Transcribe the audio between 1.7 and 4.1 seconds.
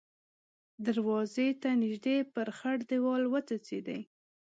نږدې پر خړ دېوال وڅڅېدې.